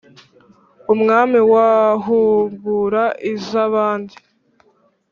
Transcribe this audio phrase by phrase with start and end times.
[0.93, 3.03] umwami wahungura
[3.33, 4.15] iz'abandi